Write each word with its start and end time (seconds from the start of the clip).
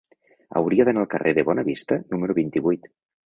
Hauria 0.61 0.87
d'anar 0.89 1.03
al 1.03 1.11
carrer 1.11 1.35
de 1.39 1.45
Bonavista 1.49 1.99
número 2.15 2.37
vint-i-vuit. 2.41 2.89